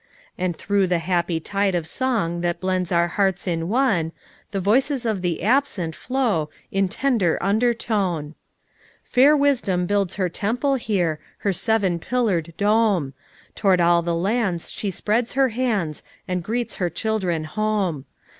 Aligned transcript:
And 0.35 0.57
through 0.57 0.87
the 0.87 0.97
happy 0.97 1.39
tide 1.39 1.75
of 1.75 1.85
song 1.85 2.41
That 2.41 2.59
blends 2.59 2.91
our 2.91 3.07
hearts 3.07 3.45
in 3.45 3.69
one, 3.69 4.13
The 4.49 4.59
voices 4.59 5.05
of 5.05 5.21
the 5.21 5.43
absent, 5.43 5.95
flow 5.95 6.49
In 6.71 6.87
tender 6.87 7.37
undertone. 7.39 8.33
i 8.33 8.33
i 8.33 8.33
Fair 9.07 9.37
Wisdom 9.37 9.85
builds 9.85 10.15
her 10.15 10.27
temple 10.27 10.73
here 10.73 11.19
Her 11.37 11.53
seven 11.53 11.99
pillared 11.99 12.55
dome; 12.57 13.13
Toward 13.53 13.79
all 13.79 14.01
the 14.01 14.15
lands 14.15 14.71
she 14.71 14.89
spreads 14.89 15.33
her 15.33 15.49
hands 15.49 16.01
And 16.27 16.43
greets 16.43 16.77
her 16.77 16.89
children 16.89 17.43
home. 17.43 18.05